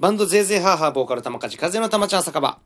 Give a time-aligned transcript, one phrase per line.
[0.00, 2.58] バンドゼーゼーハーハーボーカル玉梶風の玉ちゃん酒場。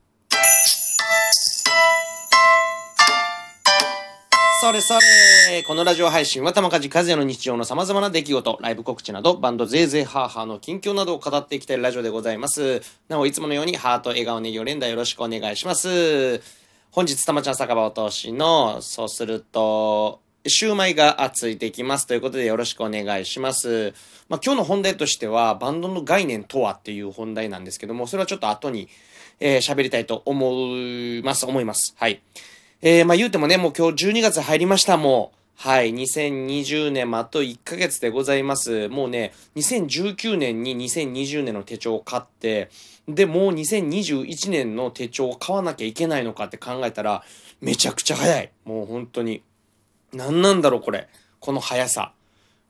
[4.61, 12.81] それそれこのラジオ配信は玉梶風の日常の様々な出来事、ライブ告知など、バンドゼーゼーハーハーの近況などを語っていきたいラジオでございます。
[13.07, 16.41] なお、いつものようにハート、笑顔、ネギを連打よろしくお願いします。
[16.89, 23.93] 本日、玉ちゃん酒場お通しの、そうすると、シューマイがついてきますということでよろしくお願いします。
[24.29, 28.87] まあ、今日の本題としては、バンドの概念とはっていう本題なんですけども、それはちょっと後に、
[29.41, 31.93] えー、喋りたいと思います、思います。
[31.97, 32.21] はい。
[32.81, 35.39] えー、まあ言うてもね、もう今日12月入りました、もう。
[35.67, 35.93] はい。
[35.93, 38.87] 2020年、あと1ヶ月でございます。
[38.87, 42.69] もうね、2019年に2020年の手帳を買って、
[43.09, 47.23] で、もう2021年の手帳を買わなきゃいけないのかって考えたら、
[47.59, 48.51] めちゃくちゃ早い。
[48.63, 49.43] もう本当に。
[50.13, 51.07] 何なんだろう、これ。
[51.39, 52.13] この速さ。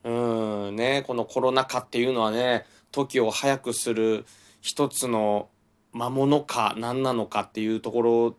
[0.04, 4.26] うーん、ね、このコロナ禍っていうのはね、時を早くする
[4.62, 5.50] 一つの
[5.92, 8.36] 魔物か何なのかっていうところ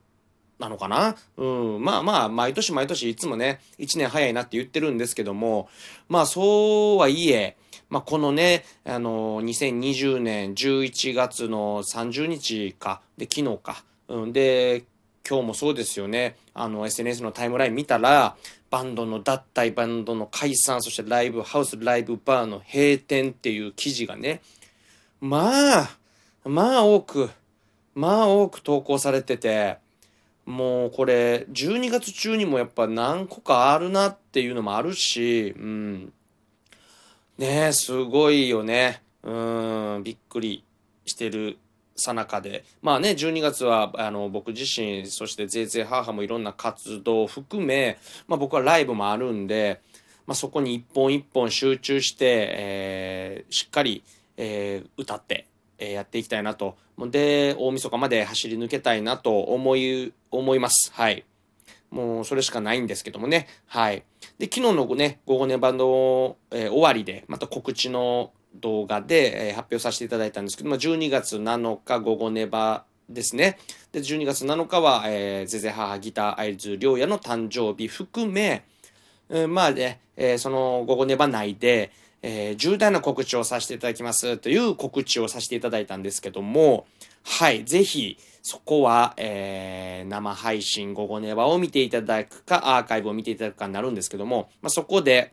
[0.58, 1.44] なのかなう
[1.78, 1.84] ん。
[1.84, 5.68] まあまあ、毎年毎年いつもね、1年早いなって言ってるんですけども、
[6.08, 7.56] まあそうはいえ、
[7.88, 13.84] まあこのね、あの、2020年11月の30日か、で、昨日か。
[14.08, 14.32] うん。
[14.32, 14.84] で、
[15.28, 16.36] 今日もそうですよね。
[16.54, 18.36] あの、SNS のタイムライン見たら、
[18.70, 24.40] バンドの脱退、バンドの解散、そしてライブハウス、ライブバーの閉店っていう記事がね、
[25.20, 25.98] まあ、
[26.44, 27.30] まあ多く、
[27.94, 29.78] まあ多く投稿されてて、
[30.46, 36.12] もうこれ12月中にもやっぱ何個かあるなっていうのもあるし、うん。
[37.38, 39.02] ねえ、すごいよね。
[39.22, 39.30] う
[39.98, 40.64] ん、びっくり
[41.06, 41.58] してる
[42.00, 42.64] さなかで。
[42.82, 49.80] まあね、12月はあの僕自身、そしてぜいぜい母もいろんな活動を含め、まあ僕はライブもあるんで、
[50.26, 54.02] まあそこに一本一本集中して、えー、しっかり、
[54.36, 55.46] えー、歌って、
[55.78, 56.76] えやっていきたいなと。
[56.98, 60.92] で、大晦日まで走り抜けたいなと思い、思います。
[60.94, 61.24] はい。
[61.90, 63.48] もうそれしかないんですけどもね。
[63.66, 64.04] はい。
[64.38, 73.58] で、昨日のね、午後ねバンド、えー、終わりで、また告知の動画で、発表させていただいたんですけども、12月7日午後ネバですね。
[73.92, 78.64] で、12月7日は、えー、ゼゼ母ギターアイズ良也の誕生日含め、
[79.28, 81.90] えー、まあね、えー、その午後ネバ内で、
[82.22, 86.86] えー、重大な告知をさせていただきますという告知をさせていただいたんですけども、
[87.24, 95.32] はい、ぜひ、そこは、えー、生配信午後ネバを見ていただくか、アーカイブを見ていただくかになるんですけども、まあ、そこで、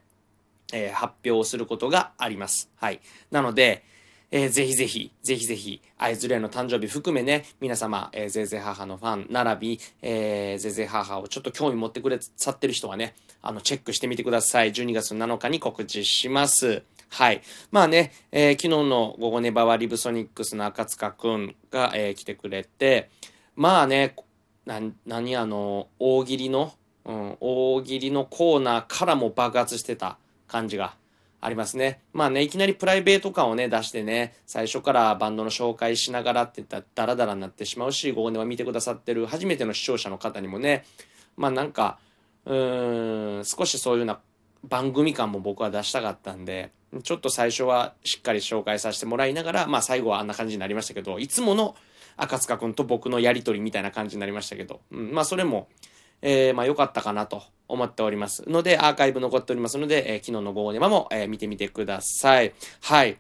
[0.74, 2.70] えー、発表することがあります。
[2.76, 3.00] はい。
[3.32, 3.84] なので、
[4.30, 14.74] えー、ぜひぜひ、ぜひぜひ、アイズレイの誕生日含めね、皆様、えー、ゼーゼー母のファン並び、えー、ゼーゼー母をちょっと興味持ってくれさってる人はね、あの、チェックしてみてください。
[14.74, 16.84] 12月7日に告知します。
[17.10, 17.42] はい。
[17.72, 23.10] まあね、えー、昨日の午後ネバはリブソニックスの赤塚くんが、えー、来てくれて、
[23.56, 24.14] まあね、
[24.66, 26.74] な、何あの、大喜利の、
[27.06, 30.96] うん、大喜利のコーナーからも爆発してた感じが
[31.40, 32.02] ありますね。
[32.14, 40.86] まあね、いきなりプライベート感をね、出してね、最初からバンドの紹介しながらって言ったらダラダラになってしまうし、ここでは見てくださってる初めての視聴者の方にもね、
[41.36, 42.00] まあなんか、
[42.46, 44.20] うーん、少しそういうような
[44.64, 46.72] 番組感も僕は出したかったんで、
[47.04, 51.76] ちょっと最初はしっかり紹介させてもらいながら、まあ最後はあんな感じになりましたけど、いつもの
[52.16, 55.68] 赤塚くんと僕のやりとりみたいな感じになりましたけど、うん、まあそれも、
[56.22, 62.54] えー、まあ良かったかなと思っておりますので、アーカイブ残っておりますので、えー、昨日の午後ネマも、えー、見てみてください。
[62.82, 63.18] はい。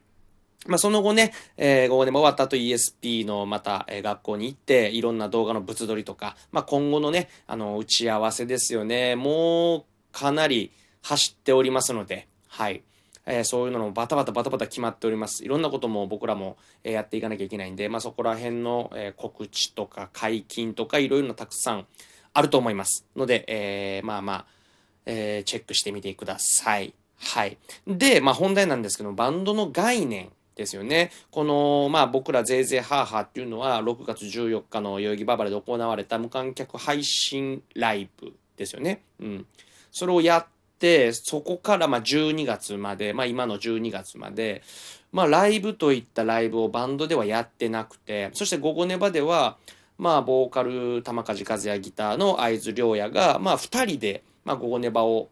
[0.65, 9.15] まあ、その後ね、えー、午後でも終わった後 ESP のまた、えー、学校に行って、いろんな動画の物撮りとか、まあ、今後のね、あの、打ち合わせですよね。
[9.15, 10.71] もう、かなり
[11.03, 12.83] 走っておりますので、はい。
[13.27, 15.43] えー、そういうのもバタバタバタバタ決まっております。
[15.43, 21.87] いろんなことも僕らも、えー、やっていかなきゃいけないんで、まあ、そこら辺の、えー、告知とか解禁とかいろいろなたくさん、
[22.33, 23.05] あると思います。
[23.15, 24.45] ので、えー、まあまあ、
[25.05, 26.93] えー、チェックしてみてください。
[27.19, 27.57] はい。
[27.87, 31.11] で、まあ本題なんですけど、バンドの概念ですよね。
[31.31, 39.01] この、まあ僕らぜいぜいハーハーっていうのは、6月14日の代々木ババラで行われた無観客配信ライブですよね。
[39.19, 39.45] うん。
[39.91, 40.45] それをやっ
[40.79, 44.61] て、そこからまあ12月まで、まあ今の12月まで、
[45.11, 49.57] まあライブといったライブをバンドではやってなくて、そして午後ネバでは、
[49.97, 55.29] まあ、ボーカル、玉梶和也ギターの会津良也が、まあ、二人で、まあ、ゴゴネバを、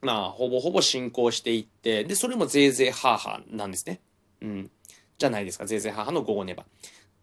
[0.00, 4.00] まあ、ほぼほぼ進行していって、で、それもぜいぜいハーハーなんですね。
[4.40, 4.70] うん。
[5.18, 6.64] じゃないですか、ぜいぜいハーハーのゴゴネバ。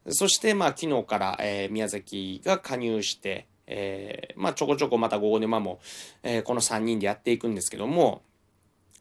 [0.10, 5.80] そして、まあ、昨日から、えー、宮崎が加入して、えー、まあ、ちょこちょこまたゴゴネバも、
[6.24, 8.21] えー、この3人でやっていくんですけども、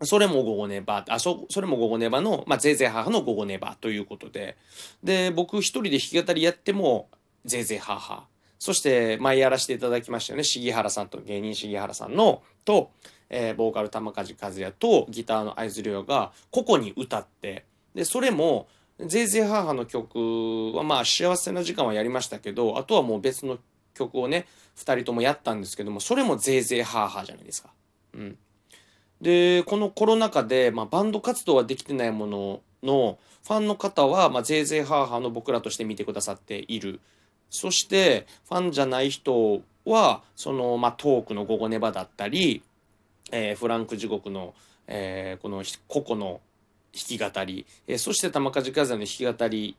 [0.03, 4.57] それも午後ネバあそそれも午後ネバの、まあ、ぜいぜい母の午後ネバということで
[5.05, 7.09] で僕一人で弾き語りやっても
[7.45, 8.27] ぜいぜい母
[8.59, 12.91] そして前やらせていただきましたよね杉原さんと芸人杉原さんのと、
[13.29, 17.65] えー、ボーカル玉梶和也とギターの会津亮が個々に歌って
[17.95, 18.67] でそれも
[18.99, 23.59] ぜいぜい母の曲はまあ幸せな時間はやりましたけどあとはもう別の
[23.93, 24.47] 曲をね
[24.77, 27.71] 2人ともやったんですけどもそれもぜいぜい母じゃないですか。
[28.15, 28.39] うん
[29.25, 37.01] で、このコロナ禍で、まあ、バンド活動はできてないものの、ファンの方は、まあ、ぜいぜいハーハーの僕らとして見てくださっている。
[37.55, 42.65] そして、ファンじゃない人は、その、まあ、トークの午後ネバだったり、
[43.31, 44.55] えー、フランク地獄の、
[44.89, 46.41] えー、この個々の
[46.93, 49.77] 弾き語り、えー、そして玉梶風の弾き語り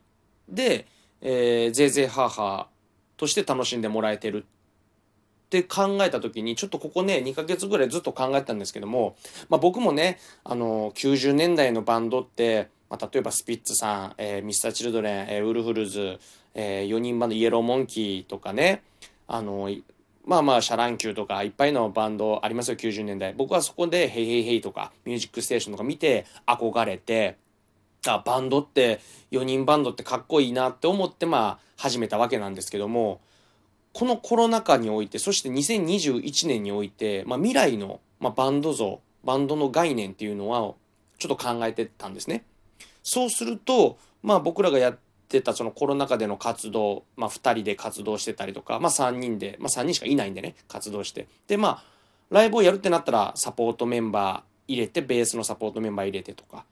[0.48, 0.86] で、
[1.20, 9.16] えー、ぜいぜいハーハーとして楽しんでもらえてるって考えた時にちょっとここね2ヶ月ぐらいずっと考えたんですけども、
[9.50, 16.18] まあ、僕もねあの90年代のバンドって、まあ、例えばスピッツさん、えー、ミスターチルドレン、えー、ウルフルズ、
[16.54, 18.82] えー、4人バンドイエローモンキーとかね
[19.26, 19.68] あの
[20.24, 27.36] まあまあシャ乱Q とかいっぱいのバンドありますよ90年代僕はそこで「ヘイヘイヘイ」とか「ミュージックステーション」とか見て憧れて
[28.06, 29.00] あバンドって
[29.30, 33.20] 4人バンドってかっこいいなって思ってまあ始めたわけなんですけども
[33.96, 40.74] このコロナ禍において、そして2021年において、まあ、未来の、まあ、バンド像、バンドの概念っていうのは、
[41.18, 42.44] ちょっと考えてたんですね。
[43.06, 44.98] そうすると、まあ僕らがやっ
[45.28, 51.28] てたそのコロナ禍での活動、まあ2人で活動してたりとか、まあ3人で、まあ3人しかいないんでね、活動して。
[51.46, 51.84] で、まあ、
[52.30, 56.64] ライブをやるってなったらサポートメンバー入れて、ベースのサポートメンバー入れてとか。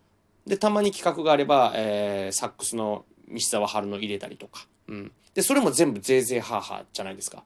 [0.44, 4.66] で、たまに企画があれば、えー、サックスの三沢春の入れたりとか。
[4.88, 5.12] うん。
[5.34, 7.44] で、それも全部ぜいぜいハーハーじゃないですか。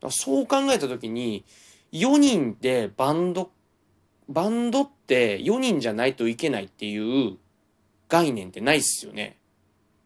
[0.00, 1.44] かそう考えた時に、
[1.90, 3.50] 4人でバンド、
[4.28, 7.38] バンドって4人じゃないといけないっていう
[8.12, 9.38] 概念ってないっすよね。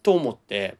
[0.04, 0.76] と思って、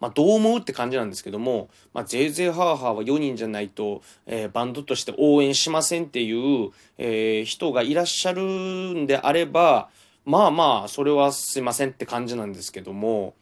[0.00, 9.90] まあ、どう思うって感じなんですけども、まあ、ぜいぜいハーハーは4人じゃないと、えー、バンドとして応援しませんっていう、えー、人がいらっしゃるんであれば、
[10.24, 13.34] まあまあ、それはすいませんって感じなんですけども、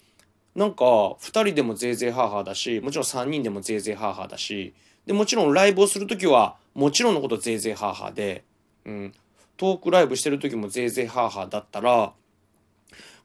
[0.55, 4.75] なんか2人でもぜいぜいハーハーだしもちろん3人でもぜいぜいハーハーだし
[5.05, 8.43] でもちろんライブをする時はもちろんのことぜいぜいハーハーで、
[8.87, 9.13] うん、
[9.59, 12.15] トークライブしてる時もぜいぜいハーハーだったら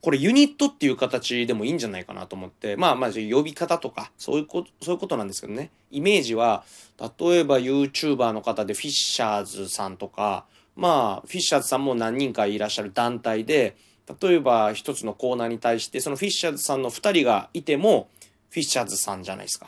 [0.02, 6.64] これユニットっていう形でもいいんじゃないかなと思ってまあまあ呼び方とかそういうことそういうことなんですけどねイメージは
[7.00, 10.46] 例えば YouTuber の方でフィッシャーズさんとか
[10.76, 13.76] まあフィッシャーズさんも何人かいらっしゃる団体で
[14.22, 18.10] 例えば一つのコーナーに対してそのフィッシャーズさんの2人がいても
[18.50, 19.68] フィッシャーズさんじゃないですか。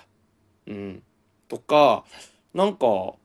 [0.67, 1.03] うん。
[1.47, 2.03] とか
[2.53, 3.17] なんかも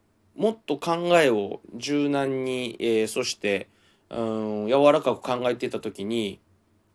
[0.52, 3.68] っと考えを柔軟に、えー、そして
[4.10, 6.38] うん柔らかく考えていた時に、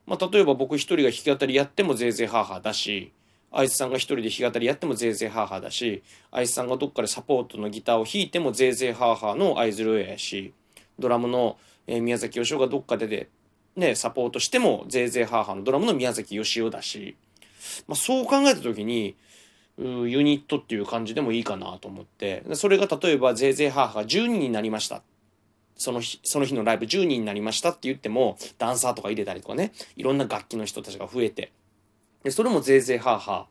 [0.05, 3.11] まあ、例えば僕一人が弾き語りやってもぜいぜいハーハーだし
[3.51, 10.53] あいつさんが一人で弾き語りやってもぜいぜいハーハーだしあいつさんがどっかでサポートのギターを弾いてもぜいぜいハーハーの合図ルやし
[10.99, 11.57] ドラムの、
[11.87, 13.29] 宮崎義雄がどっかでで
[13.75, 17.15] ね、サポートしても、ぜいぜいハーハーのドラムの宮崎義雄だし、
[17.87, 19.15] まあ、そう考えた時に、
[19.77, 25.01] ユニットっていう感じでもいいかなと思って、それが例えば、ぜいぜいハーハーが10人になりました。
[25.75, 31.51] その日、その日のライブ10人になりましたって言っても、ダンサーとか入れたりとかね、いろんな楽器の人たちが増えて、
[32.23, 33.47] で、それもぜいぜいハーハ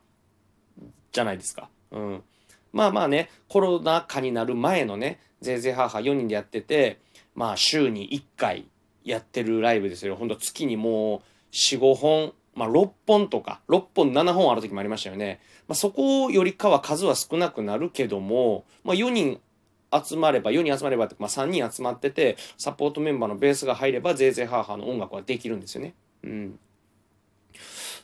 [0.81, 1.69] ーじゃないですか。
[1.91, 2.23] うん。
[2.73, 6.99] まあまあね、コロナ禍になる前のね、ぜいぜいハーハー4人でやってて、
[7.35, 8.67] まあ週に1回
[9.05, 10.17] やってるライブですよ。
[10.17, 11.21] ほんと月にもう
[11.53, 15.41] 4、5本、まあ6本とか、6本、7本ある時もありましたよね。
[15.69, 19.41] まあそこよりかは数は少なくなるけども、まあ4人
[19.93, 25.95] 集まれば、4人集まれば、まあ3人集まってて、サポートメンバーのベースが入れば、ぜいぜいハーハーの音楽はできるんですよね。
[26.23, 26.59] うん。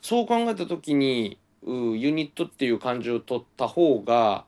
[0.01, 4.45] そう考えた時に、うユニットっていう感じを取った方が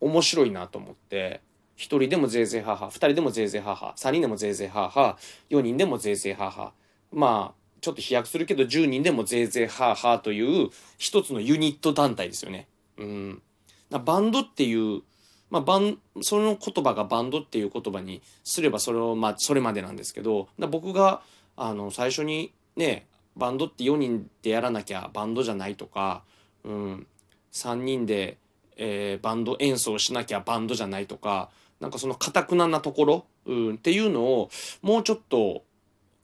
[0.00, 1.40] 面白いなと思って、
[1.78, 5.16] 1人でもぜいぜい母2人でもぜいぜい母3人でもぜいぜい母
[5.48, 6.72] 4人でもぜいぜい母
[7.12, 12.66] まあちょっと飛躍するけど10人でもぜいぜい母という一つのユニット団体ですよね。
[12.96, 13.42] うん、
[13.90, 15.02] バンドっていう
[15.50, 21.22] まあ、バンその言葉がバンドっていう言葉にすればそれを、まあ、それまでなんですけど僕が
[21.56, 26.22] あの最初にねバンドって4人でやらなきゃバンドじゃないとか、
[26.64, 27.06] うん、
[27.52, 28.36] 3人で、
[28.76, 31.48] えー、バンド演奏しなきゃバンドじゃないとか
[31.80, 34.50] なんかそのかたくななところ、うん、っていうのを
[34.82, 35.62] もうちょっと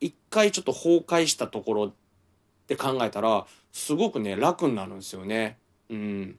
[0.00, 1.92] 一回ちょっと崩壊したところっ
[2.66, 5.56] て考えたらすごくね楽になるんですよね。
[5.90, 6.38] うん、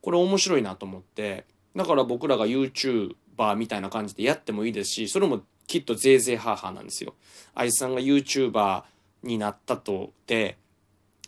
[0.00, 7.14] これ面白いなと思ってだから僕らが YouTuber みたいな感じでやってもいいですしそれもきっとぜいぜいハーハーなんですよ。
[7.54, 8.84] 愛さんが YouTuber
[9.22, 10.58] になったとで、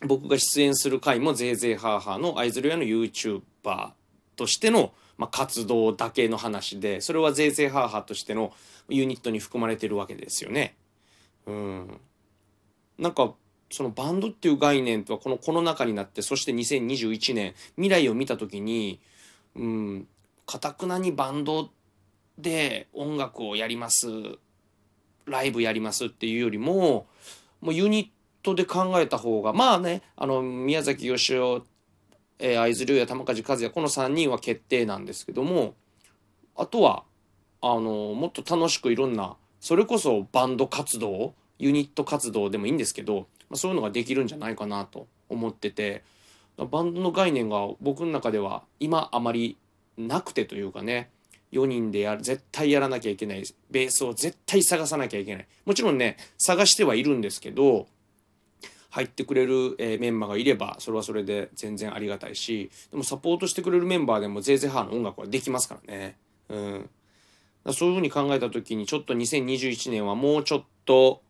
[0.07, 3.41] 僕が出演する回もぜいぜいハーハーの愛鶴屋の YouTuber
[4.37, 8.53] としての、まあ、活動だけの話で、それはぜいぜいハーハーとしての
[8.89, 10.77] ユニットに含まれてるわけですよね。
[11.47, 12.01] うん。
[12.99, 13.35] なんか、
[13.71, 19.01] そのバンドっていう概念とはこのコロナ禍になって、そして2021年、未来を見た時に、
[19.57, 20.09] うん、
[20.47, 21.71] かたくなにバンド
[22.39, 24.09] で音楽をやります、
[25.27, 27.07] ライブやりますっていうよりも、
[27.61, 28.09] もうユニッ
[28.43, 31.63] トで考えた方が、まあね、あの、宮崎義雄、
[32.39, 35.75] 会津龍也、玉梶和也、この3人は決定なんですけども、
[36.55, 37.03] あとは、
[37.61, 46.05] あの、もっと楽しくいろんな、それこそバンド活動、ユニット活動でもいいんですけど、まあ、そういうのができるんじゃないかなと思ってて、
[46.57, 49.57] バンドの概念が僕の中では今あまり
[49.97, 51.11] なくてというかね、
[51.53, 53.45] 4人でやる、絶対やらなきゃいけない。
[53.71, 55.47] ベースを絶対探さなきゃいけない。
[55.65, 57.87] もちろんね、探してはいるんですけど、
[58.91, 66.17] 入ってくれる、えメンバーがいれば、それはそれで全然ありがたいし、でもサポートしてくれるメンバーでもぜいぜいハーの音楽はできますからね。
[66.49, 66.91] うん。
[67.73, 71.21] そういうふうに考えた時に、ちょっと2021年はもうちょっと、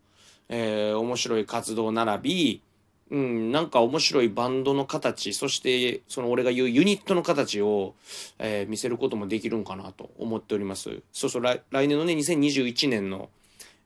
[0.49, 2.63] えー、面白い活動並び、
[3.11, 7.95] うん、なんか面白いバンドの形、そしてその俺が言うユニットの形を、
[8.39, 11.03] えー、見せることもできるんかなと思っております。
[11.13, 13.29] そうそう、来年のね、2021年の、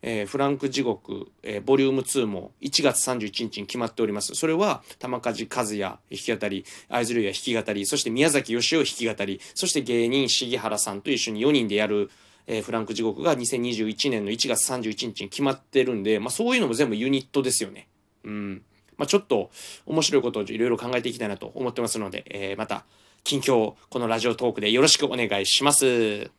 [0.03, 4.35] えー、フランク地獄、えー、ボリューム2も1月31日に決まっております。
[4.35, 12.11] それは、玉梶和也弾き語り、愛鶴屋弾き語り、そして宮崎義雄弾き語り、そして芸人重原さんと一緒に4人でやる、
[12.47, 17.87] えー、フランク地獄が2021年の1月31日に決まってるんで、まあそういうのも全部ユニットですよね。
[18.25, 18.62] うん。
[19.00, 19.50] まあ、ちょっと
[19.87, 22.85] 面白いことをいろいろ考えていきたいなと思ってますので、えー、また
[23.25, 26.30] 近況このラジオトークでよろしくお願いします。